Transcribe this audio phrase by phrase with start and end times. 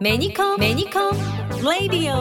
[0.00, 1.12] メニコンメニコン
[1.80, 2.20] レディオ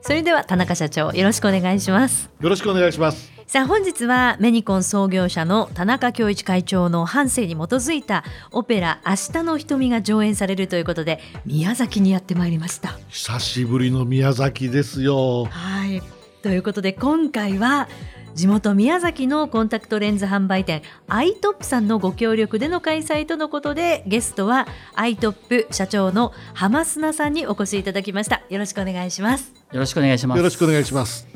[0.00, 2.30] それでは田中社長よろしくお願いします。
[2.40, 3.32] よろしくお願いします。
[3.46, 12.98] さあ本日はメニコン創業者の田中恭一会長の半生に基づいたオペラ明日の瞳が上演されるということで宮崎にやってまいりました。
[13.08, 15.44] 久しぶりの宮崎ですよ。
[15.44, 16.02] はい。
[16.42, 17.88] ということで今回は
[18.36, 28.42] 地元宮崎のコンタクトレンズ販売店アイトップさんのご協力での開催とのことでゲストはアイトップ社長の浜砂さんにお越しいただきました。
[28.50, 29.54] よろしくお願いします。
[29.72, 30.36] よろしくお願いします。
[30.36, 31.26] よろしくお願いします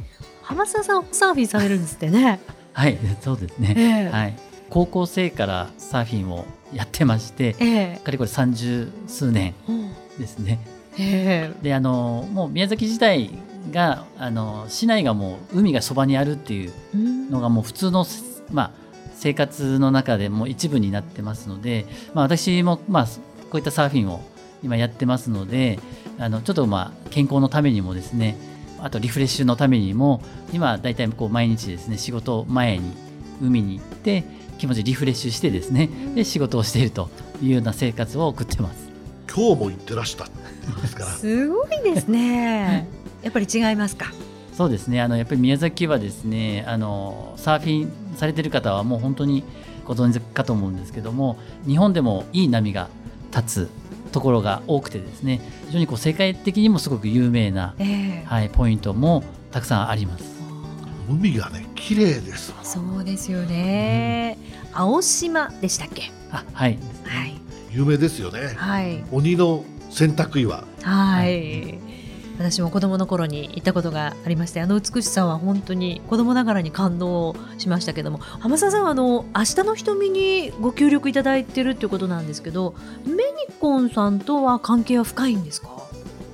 [0.43, 2.39] 浜砂さんサーフィンされるんですってね。
[2.75, 4.09] はいそうですね、ええ。
[4.11, 4.39] はい。
[4.69, 6.45] 高校生からサーフィンを
[6.75, 8.01] やってましてええ。
[8.05, 9.55] かれこれ三十数年
[10.19, 10.59] ですね。
[10.99, 11.63] ええ。
[11.63, 13.31] であのもう宮崎自体
[13.71, 17.31] があの市内がもう海がそばにあるっていううん。
[17.31, 18.05] のがもう普通の、
[18.53, 18.71] まあ、
[19.15, 23.11] 生活の中でも一部になってますので、まあ、私も、まあ、こ
[23.55, 24.23] ういったサーフィンを
[24.63, 25.79] 今やってますので
[26.19, 28.37] あのちょっとまあ健康のためにもですね
[28.79, 32.93] あとリフレッシュのためにも今大体こう毎日ですね仕事前に
[33.41, 34.25] 海に行って
[34.59, 37.09] 気持ちリフレッシュしてですねで仕事をしていると
[37.43, 38.91] いうような生活を送ってます。
[39.35, 40.25] 今日も行ってらした
[40.83, 41.11] ですから。
[41.13, 42.87] すごいですね
[43.23, 44.13] やっぱり違いますか？
[44.57, 45.01] そうですね。
[45.01, 49.45] あのやっぱり宮崎はですねあのサーフィンされてる方はもう本当に
[49.85, 52.89] ご存知かと思うんですけども日本でもいい波が
[53.35, 53.71] 立つ
[54.13, 58.25] ところが多くてですね非常にこう世界的にもすごく有名な、ええ。
[58.27, 60.25] はい、ポイントもたくさんあります。
[61.09, 64.39] 海がね綺麗ですそうですよね、
[64.73, 66.13] 青島でしたっけ？
[66.31, 66.79] あはい。
[67.05, 67.35] はい。
[67.73, 68.53] 有名ですよね。
[68.57, 69.03] はい。
[69.11, 71.79] 鬼の洗濯岩はい、
[72.41, 82.75] 私も子供の頃に行ったことがありましてあの美しさは本当に子供ながらに感動しましたけども浜沢さんはあの明日の瞳にご協力いただいてるっていうことなんですけど
[83.05, 83.21] メニ
[83.61, 85.69] コンさんとは関係は深いんですか？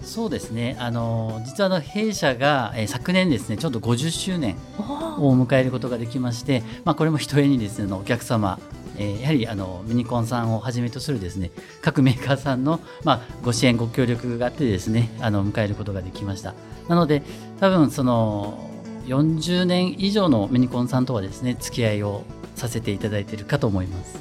[0.04, 0.76] そうですね。
[0.78, 8.60] あの実はあの弊社が、えー昨年ですねちょうど50周年あを迎えることができまして、まあ、これもひとえにですねお客様、
[8.98, 16.54] えーやはりあのミニコンさんをはじめとするですね各メーカーさんの、まあ、ご支援ご協力があってですねあの迎えることができました。
[16.88, 17.22] なので
[17.60, 18.70] 多分その
[19.06, 22.24] 40年以上のミニコンさんとはですね付き合いを
[22.54, 24.18] させていただいているかと思います。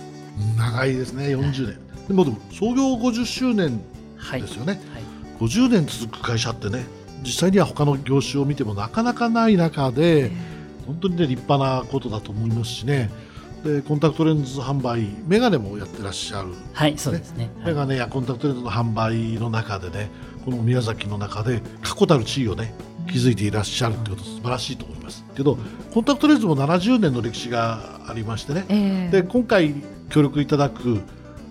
[0.57, 1.79] 長いですね40年。
[2.07, 3.81] でもでも創業50周年
[4.17, 4.41] はい。
[4.41, 5.03] ですよね、はい。
[5.39, 6.85] 50年続く会社ってね
[7.23, 10.31] 実際には他の業種を見てもなかなかない中で
[10.85, 13.09] 本当にね立派なことだと思いますしね
[13.65, 16.49] でコンタクトレンズ販売メガネもやってらっしゃる。
[16.73, 17.49] はいそうですね。
[17.57, 17.65] はい。
[17.69, 20.11] メガネやコンタクトレンズの販売の中でね
[20.45, 22.75] この宮崎の中で確固たる地位をね
[23.11, 25.25] 築いていらっしゃるということ素晴らしいと思います。
[25.35, 25.57] けど
[25.93, 28.65] コンタクトレンズも70年の歴史がありましてね。
[28.69, 29.21] ええ。
[29.21, 29.73] で今回
[30.09, 31.01] 協力いただく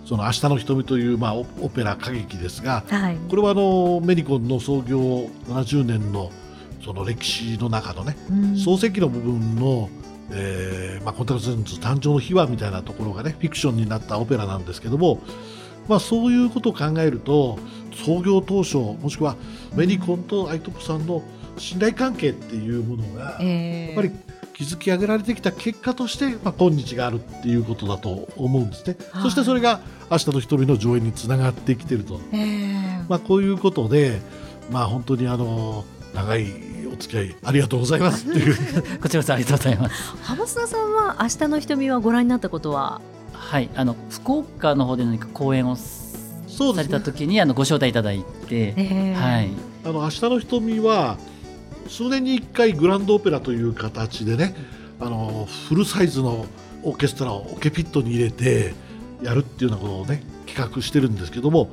[0.05, 3.17] その明日の瞳というまあオオペラ歌劇ですがはい。
[3.29, 4.99] これはあのメニコンの創業
[5.49, 6.31] 70年の
[6.85, 8.37] その歴史の中のねうん。
[8.53, 9.89] 漱石の部分の、
[10.31, 15.21] えーまあ、コンタクトレンズ誕生の秘話みたいなところがねフィクションになったオペラなんですけども、
[15.89, 17.59] まあ、そういうことを考えると
[17.93, 19.37] 創業当初もしくは
[19.75, 21.23] メニコンとアイトップさんの
[21.59, 24.13] 信頼関係っていうものが、ええやっぱり
[24.55, 28.97] 築き上げられてきた結果として、まあ、今日があるっていうことだと思うんですね。
[29.11, 29.23] はい。
[29.23, 29.81] そしてそれが
[30.11, 34.21] 明日の瞳の上演につながってきてると、ええまあ、こういうことで、
[34.71, 35.84] まあ、本当にあの
[36.15, 38.28] 長いお付き合いありがとうございます。
[38.28, 38.56] っていう
[39.00, 40.16] こちらこそありがとうございます。
[40.22, 43.00] 浜砂さんは明日の瞳はご覧になったことは？
[43.32, 45.83] はいあの福岡の方で何か講演をさ
[46.77, 49.15] れた時にあのご招待いただいて、ええ。
[49.15, 49.50] はい。
[49.84, 51.19] あの明日の瞳は
[51.88, 54.54] 数年に1回グランドオペラという形でね
[55.00, 56.47] あのフルサイズの
[56.83, 58.75] オーケストラをオケピットに入れて
[59.22, 61.71] やるっていうようなことをね企画してるんですけども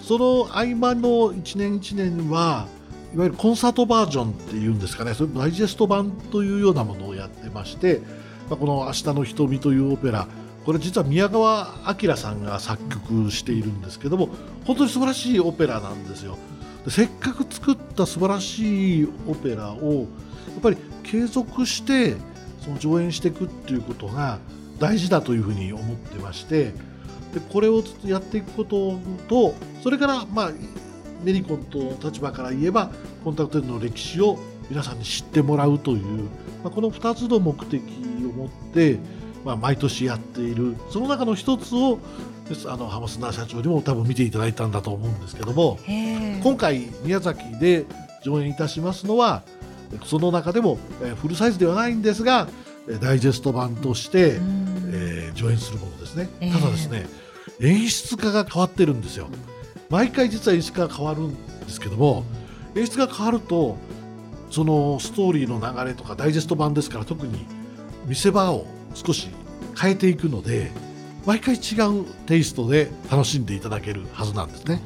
[0.00, 2.66] その合間の1年1年は
[3.14, 8.00] いわゆるコンサートバージョンっていうんですかねそれダイジェスト版というようなものをやってまして、
[8.48, 10.28] まあ、この「明日の瞳」というオペラ
[10.64, 14.28] これ実は宮川明さんが作曲しているんですけども
[14.64, 16.36] 本当に素晴らしいオペラなんですよ。
[16.84, 20.04] でせっかく作った素晴らしいオペラをや
[20.58, 22.16] っぱり継続して
[22.60, 24.38] その上演していくっていうことが
[24.78, 26.72] 大事だというふうに思ってまして
[27.34, 28.98] でこれをやっていくこと
[29.28, 30.52] とそれからまあ
[31.22, 32.90] メニコンと立場から言えば
[33.24, 34.38] コンタクトレンズの歴史を
[34.68, 36.24] 皆さんに知ってもらうという、
[36.62, 37.82] まあ、この2つの目的
[38.24, 38.98] を持って、
[39.44, 40.76] まあ、毎年やっている。
[40.90, 41.98] その中の一つを
[42.66, 45.78] あの浜砂社長にも多分見ていただいたんだと思うんですけども
[46.42, 47.86] 今回宮崎で
[48.24, 49.44] 上演いたしますのは
[50.04, 52.48] その中でも、えーフルサイズではないんですが
[52.88, 54.90] えーダイジェスト版として、うん。
[54.92, 56.52] えー上演するものですね、えー。
[56.52, 57.06] ただですね
[57.60, 59.28] 演出家が変わってるんですよ
[59.90, 62.24] 毎回実は演出が変わるんですけども
[62.74, 63.76] 演出が変わると
[64.50, 67.46] そのストーリーの流れとかダイジェスト版ですから特に
[68.06, 69.28] 見せ場を少し
[69.80, 70.70] 変えていくので
[71.26, 71.58] 毎回違
[72.00, 74.80] うテイストで楽しんでいただけるはずなんですね。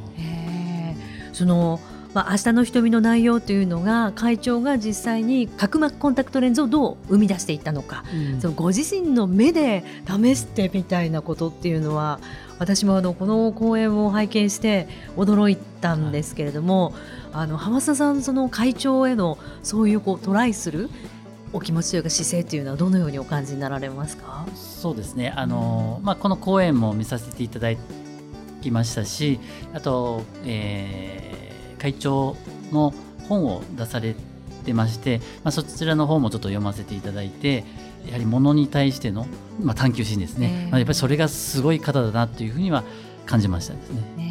[1.32, 1.80] その
[2.14, 12.20] まあ、明日の瞳の内容というのが会長が実際に角膜コンタクトレンズをどう生み出していったのか、うん、そのご自身の目で試してみたいなことっていうのは
[12.58, 16.94] 私もあのこの講演を拝見して驚いたんですけれども、
[17.32, 20.88] はい、あの浜田さんその会長へのそういうこうトライする
[21.52, 24.44] お気持ちというか姿勢というのはどのようにお感じになられますか？
[24.54, 25.32] そうですね。
[25.36, 27.68] あの、まあ、この講演も見させていただ
[28.60, 29.38] きましたし
[29.72, 32.36] あと、えー、会長
[32.72, 32.92] の
[33.28, 34.16] 本を出され
[34.64, 37.64] てまして、まあ、そちらの方もちょっと読ませていただいて
[38.06, 39.26] やはりものに対しての、
[39.62, 40.68] まあ、探求心ですね、え。
[40.68, 42.84] ー、まあ、やっぱりそれがすごい方だなというふうには
[43.26, 44.24] 感じましたですね。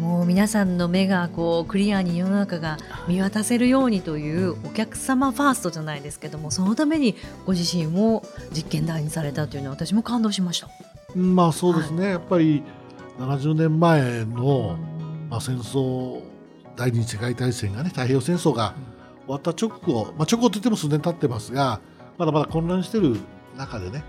[0.00, 10.68] もう皆さんの目がこうクリアに世の中が見渡せるようにというお客様ファーストじゃないですけどもそのためにご自身を実験台にされたというのは私も感動しました。
[11.14, 12.62] まあそうですね、はい、やっぱり
[13.18, 14.78] 70年前の、
[15.28, 16.22] まあ、戦争
[16.76, 18.74] 第二次世界大戦がね太平洋戦争が
[19.26, 21.80] 終わった直後、まあ、直後といっても数年経ってますが
[22.20, 23.16] まだまだ混乱している
[23.56, 24.04] 中でね、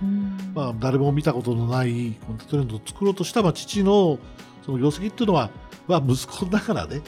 [0.53, 4.19] まあ、誰も見たことのないコンテンツトレンドを作ろうとした、まあ、父の
[4.65, 5.49] その業績っていうのは
[5.87, 7.01] まあ、息子だからね、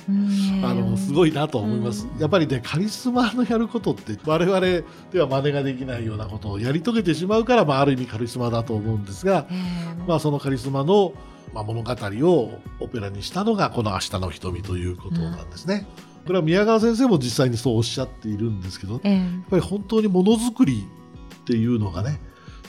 [0.63, 4.83] あのすごいなと思います、やっぱりねカリスマのやることって我々で
[5.21, 9.45] は真似ができないようなことをやり遂げてしまうから、まあ、ある意味カリスマだと思うんですが、
[10.07, 11.13] まあ、そのカリスマの、
[11.53, 15.87] まあ、物語をオペラにしたのがこの「明日の瞳」ということなんですね。
[16.25, 20.87] これは宮川先生も実際にそうおっしゃっているんですけど、やっぱり本当にものづくり
[21.41, 22.19] っていうのがね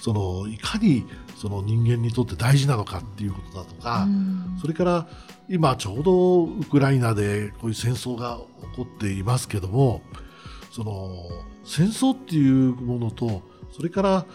[0.01, 1.07] そのいかに
[1.37, 4.09] その人間にとって大事なのかっていうことだとか、
[4.61, 5.09] それから
[5.49, 8.41] 今ちょうどウクライナでこういう戦争が
[8.73, 10.03] 起こっていますけども
[10.73, 11.15] その
[11.65, 14.27] 戦争っていうものとそれから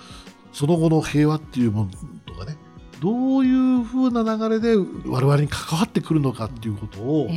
[0.54, 1.92] その後の平和っていうもの
[2.26, 2.58] とかね
[3.00, 4.76] どういうふうな流れで
[5.06, 7.28] 我々に関わってくるのかっていうことを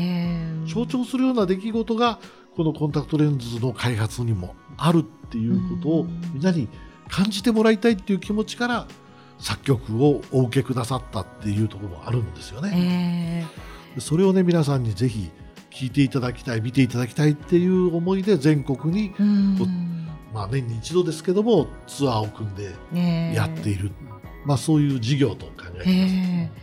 [0.66, 2.18] 象徴するような出来事が
[2.56, 6.04] このコンタクトレンズの開発にもあるっていうことを
[6.34, 6.68] みんなに
[7.08, 8.86] 感じてもらいたいっていう気持ちから
[9.38, 13.46] 作曲をお受けくださったっていうところもあるんですよね。
[13.94, 15.30] えー、それをね皆さんにぜひ
[15.70, 19.14] 聞いていただきたい見ていただきたいっていう思いで全国に、
[20.32, 22.74] まあ、年に一度ですけどもツアーを組んで
[23.34, 25.88] やっている、えー、まあ、そういう事業と考えてます。
[25.88, 26.62] えー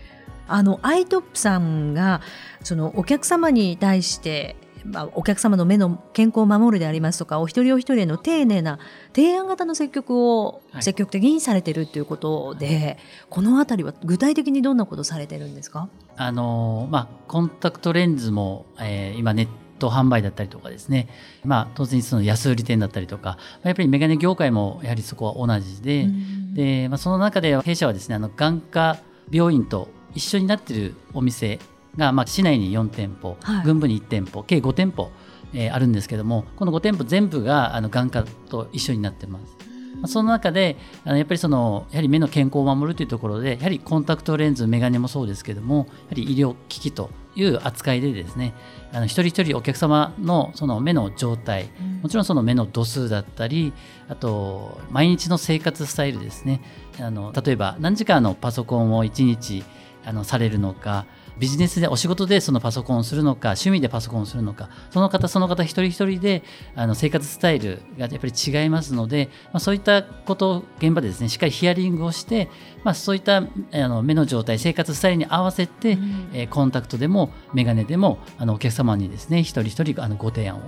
[0.51, 2.21] あのアイトップさんが
[2.63, 4.55] そのお客様に対して
[4.85, 8.79] まあ、お客様の目の健康を守るでありますとかお一人お一人への丁寧な
[9.13, 12.97] 提案型の積極を積極的にされてるということで、はい、
[13.29, 15.89] この辺りは具体的にどんなことされてるんですか？
[16.15, 19.47] あの、まあ、コンタクトレンズも、えー、今ネッ
[19.79, 21.07] ト販売だったりとかですね、
[21.43, 23.37] まあ、当然その安売り店だったりとか。
[23.63, 26.07] やっぱりメガネ業界もやはりそこは同じで,、
[26.53, 28.97] でまあ、その中で弊社はですねあの眼科
[29.31, 31.59] 病院と一緒になってるお店
[31.97, 35.11] が、まあ、市内に4店舗、はい、軍部に1店舗計5店舗、
[35.53, 39.69] えー、あるんですけどもこの5店舗全部があの眼科と一緒になってます。
[40.07, 47.09] その中であのやっぱりそのやはり目の健康を守るというところでやはりコンタクトレンズメガネもそうですけどもやはり医療機器と
[47.41, 48.53] いう扱いでですね
[48.91, 51.69] あの一人一人お客様のその目の状態、
[52.01, 53.71] もちろんその目の度数だったり
[54.07, 56.61] あと毎日の生活スタイルですね。
[56.99, 59.63] あの例えば何時間のパソコンを1日
[60.09, 61.05] あのされるのか
[61.37, 66.43] ビジネスでお仕事でそのパソコンをするのか趣味でパソコンをするのかその方その方一人一人で
[66.75, 72.49] あの生活スタイルがやっぱり違いますので、まあ、そういったことを現場でですねしっかりヒアリングをして、
[72.83, 80.61] まあ、そういったあの目の状態生活スタイルに合わせて、うん、えー、コンタクトでもメガネでもあのお客様にですね一人一人あのご提案を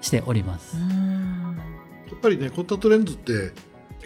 [0.00, 0.76] しております。
[0.76, 3.52] やっぱりねコンタクトレンズって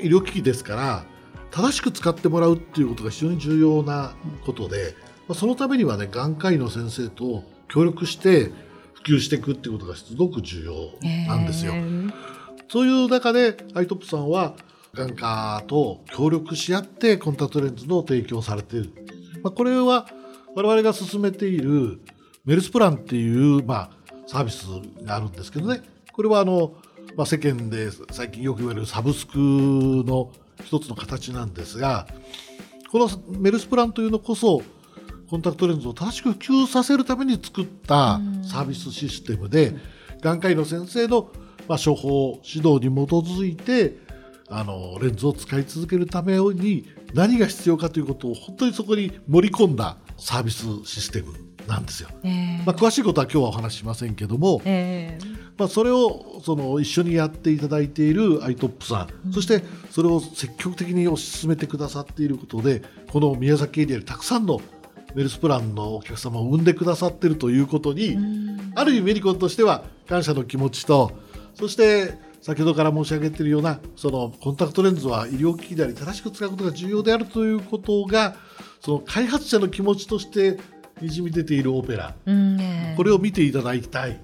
[0.01, 1.05] 医療機器ですから
[1.51, 4.95] 正しく使ってもらうっていうことが非常に重要なことで
[5.29, 8.53] まあ、そのためにはね眼科医の先生と協力して
[8.95, 11.73] 普及していくっていうことがすごく重要なんですよ。
[11.75, 12.13] えー、
[12.69, 14.55] そういう中でアイトップさんは
[14.95, 18.93] 眼科と協力し合ってコンタクトレンズの提供されている。
[19.43, 20.07] まあ、これは
[20.55, 22.01] 我々が進めている
[22.45, 23.91] メルスプランっていう、まあ、
[24.27, 24.67] サービス
[25.05, 26.73] があるんですけどねこれはあの、
[27.17, 30.33] まあ、世間で最近よく言われるサブスクの
[30.65, 32.07] 一つの形なんですが
[32.91, 33.09] この
[33.39, 34.63] メルスプランというのこそ
[35.29, 39.75] コンタクトレンズを正しく普及させるために作ったサービスシステムで、
[40.23, 41.31] 眼科医の先生の、
[41.69, 43.99] まあ、処方指導に基づいて
[44.49, 51.35] あのレンズを使い続けるために何が必要かということを本当にそこに盛り込んだサービスシステム
[51.67, 52.09] なんですよ。
[52.23, 59.33] えーまあ、詳しいことは今日はお話ししませんけども、えーまあ、それをその一緒にやっていただいているアイトップさん、うん。
[59.33, 64.61] そしてそれを積極的に推し進めてくださっていることでこの宮崎エリアにたくさんの
[65.15, 68.73] メルスプランのお客様を生んでくださっているということに、うん。
[68.75, 71.13] ある意味メリコンとしては感謝の気持ちと
[71.55, 78.37] そして先ほどから申し上げているようなそのコンタクトレンズは医療機器であり正しく使うことが重要であるということが
[78.81, 80.59] その開発者の気持ちとして
[81.01, 82.15] にじみ出ているオペラ。
[82.25, 82.61] うん。
[82.61, 82.93] え。
[82.95, 84.19] ーこれを見ていただきたい、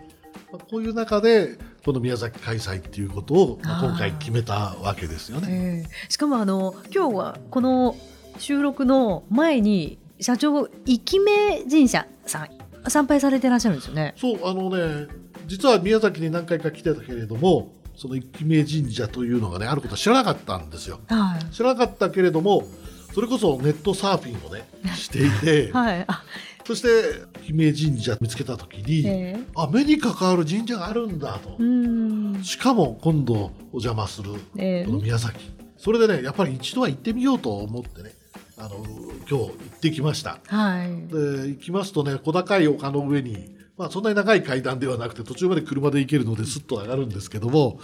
[0.52, 5.49] まあこういう中でこの宮崎開催っていうことを、今回決めたわけですよね。
[5.50, 7.97] ええしかもあの今日はこの
[8.38, 12.50] 収録の前に社長生き目神社さん
[12.90, 14.14] 参拝されてらっしゃるんですよね。
[14.16, 15.09] そうあのね
[15.47, 21.00] 実は宮崎に何回か来てたけれどもその生目神社というのがねあることは知らなかったんですよ。
[21.09, 21.54] はい。
[21.54, 22.64] 知らなかったけれども
[23.14, 24.64] それこそネットサーフィンをね
[24.97, 26.04] していて、 はい。
[26.06, 26.23] あ、
[26.64, 26.88] そして
[27.42, 29.40] 姫神社見つけた時に、ええ。
[29.54, 31.56] あ目に関わる神社があるんだと。
[31.58, 32.42] う、ん。
[32.42, 34.84] しかも今度お邪魔するええ。
[34.84, 35.52] この宮崎。
[35.76, 38.12] それでねやっぱり一度は行ってみようと思ってね
[38.56, 38.84] あの今
[39.26, 40.38] 日行ってきました。
[40.46, 40.88] はい。
[41.08, 47.80] で行きますとね小高い丘の上に、まあ、そんなに長い階段ではなくて途中まで車で行けるのですっと上がるんですけども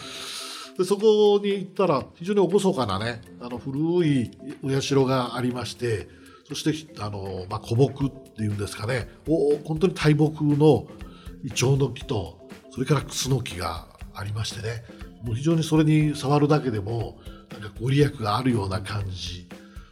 [0.79, 4.31] でそこに行ったら非常に厳かなねあの古い
[4.63, 6.09] お社がありまして
[6.49, 9.09] そしてあの、まあ、古木っていうんですかね。
[9.27, 10.87] お本当に大木の
[11.43, 14.85] イチョウの木とそれからクスノキがありましてね。
[15.25, 17.19] もう非常にそれに触るだけでも
[17.51, 19.49] なんかご利益があるような感じ。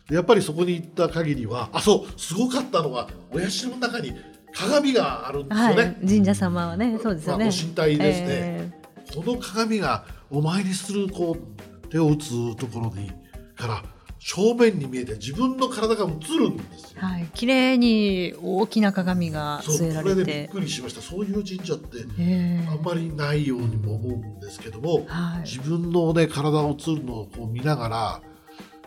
[0.08, 4.14] でやっぱりそこに行った限りはあそうすごかったのはお社の中に
[4.54, 5.98] 鏡があるんですよはいね、。
[6.06, 7.46] 神社様はね、そうですよね。
[7.46, 8.26] まあご神体ですね。
[8.28, 8.70] え
[9.12, 13.10] この鏡がお参りするこう手を打つところに
[13.56, 13.82] から
[14.28, 16.98] 正面に見えて自分の体が映るんですよ。
[17.00, 17.26] えはい。
[17.32, 20.44] 綺麗に大きな鏡がそう据えらこれでびれて。
[20.46, 25.42] っくりしましたそういう神社ってええあんまりないようにも思うんですけども、はい。
[25.42, 28.20] 自分のね体を映るのをこう見ながら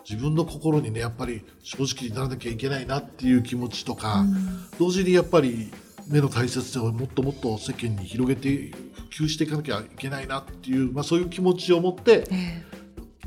[0.06, 5.72] 自分の心にねやっぱり正直にならなきゃいけないなっていう気持ちとか、うん同時にやっぱり
[6.06, 8.74] 目の大切さをもっともっと世間に広げて
[9.10, 12.64] 普及していかなきゃいけないなっていう、まあ、そういう気持ちを持って、え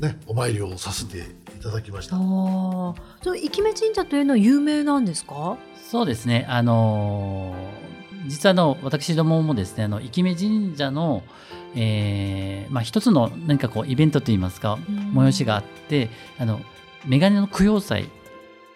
[0.00, 1.22] ね、お参りをさせてい
[1.64, 2.16] ただきました。
[2.16, 2.22] ああ、
[3.22, 5.56] その生き目神社というのは有名なんですか？
[5.90, 6.46] そうですね。
[6.48, 7.84] あのー
[8.26, 11.22] 実はあの、私どももですね、あの、生目神社の、
[11.74, 14.78] えーまあ、一つの何かこう、イベントといいますか、
[15.14, 16.60] 催しがあって、あの、
[17.04, 18.08] メガネの供養祭。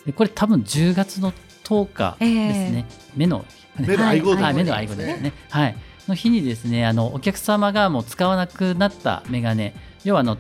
[0.05, 1.33] でこれ多分10月の
[1.65, 2.27] 10日で
[2.69, 2.87] すね。
[3.17, 3.45] 目の、
[3.79, 5.33] 目の愛護デーはい目の愛護ですね。
[5.49, 5.77] はい。
[6.09, 10.37] の日にですね、あの、お客様がもう使わなくなったメガネ、要はあの、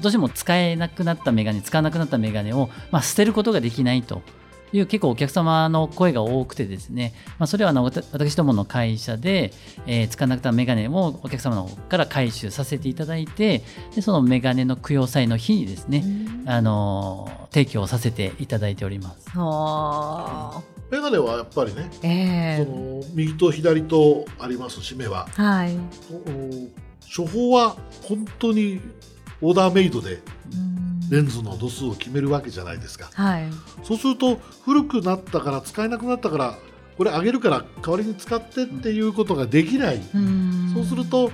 [0.00, 4.22] どうしても使えなくなったメガネ、使わなくなったメガネを、まあ、捨てることができないと。
[4.72, 9.52] いう結構お客様の声が多くてですね、まあ、それはあの私どもの会社で、
[9.86, 13.64] えー使わなくなったメガネをお客様の方から回収させていただいて、
[13.94, 16.04] でそのメガネの供養祭の日にですね、
[16.46, 19.28] あのー提供させていただいております。
[20.88, 22.64] メガネはやっぱりね、ええ。
[22.64, 25.26] その右と左とありますし目は。
[25.34, 25.76] はい。
[26.10, 28.80] お処方は本当に
[29.42, 30.70] オーダーメイドでうん
[31.10, 33.10] レンズの度数を決めるわけじゃないですか。
[33.14, 33.48] はい。
[33.82, 36.58] そうすると古くなったから使えなくなったから
[36.96, 41.32] これあげるから代わりに使ってっていうことができない、うんそうすると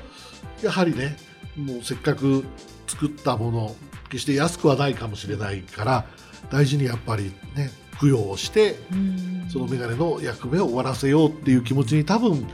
[0.63, 1.17] やはりね
[1.57, 2.45] もうせっかく
[2.87, 3.77] 作ったもの
[4.09, 6.07] 決して安くはないかもしれないから
[6.51, 7.71] 大事にやっぱりね
[8.01, 12.47] 供養をしてうんそのメガネの役目を終わらせようっていう気持ちに多分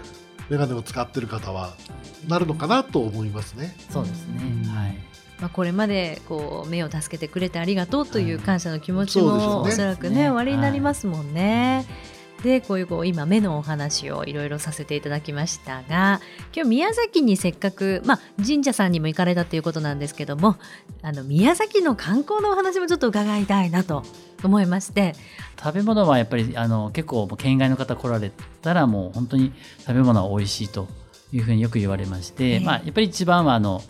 [0.49, 1.75] メガネを使ってる方は
[2.28, 3.76] なるのかなと思いますね。
[3.90, 4.42] そうですね。
[4.64, 4.99] うんはい。
[5.42, 10.30] まあ、これまでこう目を助けてくれてありがとうという感謝の気持ちもおそらくねね。
[10.30, 11.84] おありになりますもんね。
[12.44, 16.20] でこういうこう今目のお話をいろいろさせていただきましたが
[16.52, 20.56] 今日宮崎にせっかく、まあ、神社さんにも行かれたということなんですけども
[21.02, 24.02] あの宮崎の観光のお話もちょっと伺いたいなと
[24.42, 25.14] 思いまして。
[25.62, 28.32] 食べ物はやっぱりあの結構県外の方来られ
[28.62, 30.88] たらもう本当に食べ物は美味しいと
[31.32, 32.61] いうふうによく言われまして、ええ。
[32.61, 33.80] まあ、やっぱり一番はあの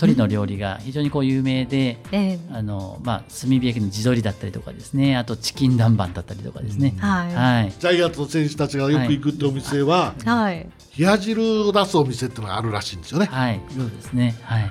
[0.00, 5.16] 鶏の料理が非常にこう有名で、えあのまあ、炭火焼きの地鶏だったりとかですね。
[5.16, 10.66] あとチキン南蛮だったりとかですね、ーはい、はい、ジャイアンツの選手たちがよく行くってお店は、はい。
[10.96, 13.26] 冷や汁を出すお店っていうのがあるらしいんですよね。
[13.26, 14.62] はい、そうですね、はい、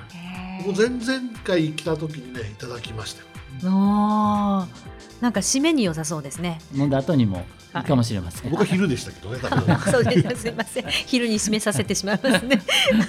[0.64, 3.26] もう前々回来た時にねいただきましたよ。
[3.64, 4.66] おー。
[5.20, 6.60] なんか締めに良さそうですね。
[6.74, 7.44] 飲んだ後にも
[7.78, 8.50] いいかもしれません。
[8.50, 9.38] 僕は昼でしたけどね、
[9.90, 10.42] そうです。
[10.42, 10.84] すみません。
[10.88, 12.62] 昼に締めさせてしまいますね。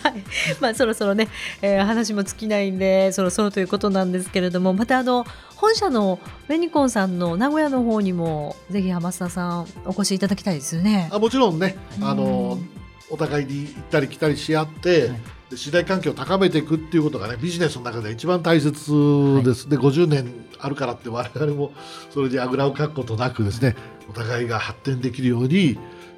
[0.04, 0.24] はい。
[0.60, 1.28] まあそろそろね、
[1.62, 11.10] えー話も尽きないんで、そろそろということなんですけれども、またあの本社のメニコンさんの名古屋の方にもぜひ浜田さんお越しいただきたいですよね。
[11.12, 12.80] あもちろんね、あのうん
[13.12, 21.72] お互いに行ったり来たりし合って、はいで信頼関係を高めていくっていうことがねビジネスの中で一番大切です、で50年あるからって我々も
[22.12, 23.76] それであぐらをかくことなくですね
[24.10, 25.72] お互いが発展できるように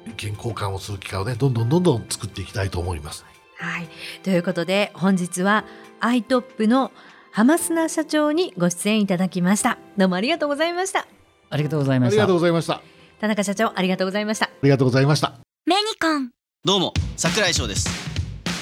[0.06, 3.24] 意見交換をする機会をねどんどんどんどん作っていきたいと思います。
[3.56, 3.88] はい。
[4.22, 5.64] ということで本日は
[6.00, 6.90] アイトップの
[7.30, 9.78] 浜砂社長にご出演いただきました。
[9.96, 11.06] どうもありがとうございました。
[11.48, 12.34] ありがとうございましたありがとう。
[12.34, 12.74] ございました。
[12.74, 12.82] あ
[13.20, 14.50] 田中社長ありがとうございました。
[14.62, 15.34] りがとうございました。
[15.64, 16.30] メニコン
[16.64, 18.01] どうも桜井翔です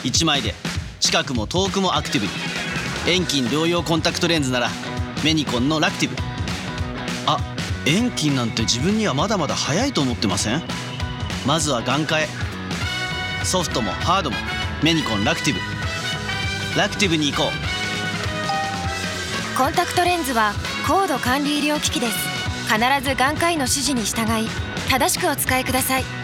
[0.04, 0.54] 1枚で。
[1.00, 2.32] 近くも遠くもアクティブに。
[3.06, 4.68] 遠近両用コンタクトレンズなら
[5.24, 6.16] メニコンのラクティブ。
[7.26, 7.38] あ
[7.86, 10.62] 遠近なんて自分にはまだまだ早いと思ってません？
[11.46, 12.28] まずは眼科へ。
[13.44, 14.36] ソフトもハードも
[14.82, 15.60] メニコンラクティブ。
[16.78, 17.50] ラクティブに行こう。
[19.58, 20.52] コンタクトレンズは
[20.86, 22.16] 高度管理医療機器です。
[22.72, 24.48] 必ず眼科医の指示に従い
[24.88, 26.19] 正しくお使いください。